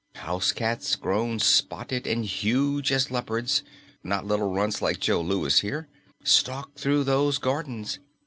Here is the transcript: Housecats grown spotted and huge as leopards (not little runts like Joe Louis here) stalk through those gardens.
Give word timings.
Housecats 0.15 0.95
grown 0.95 1.37
spotted 1.37 2.07
and 2.07 2.25
huge 2.25 2.91
as 2.91 3.11
leopards 3.11 3.61
(not 4.03 4.25
little 4.25 4.51
runts 4.51 4.81
like 4.81 4.99
Joe 4.99 5.21
Louis 5.21 5.59
here) 5.59 5.89
stalk 6.23 6.73
through 6.73 7.03
those 7.03 7.37
gardens. 7.37 7.99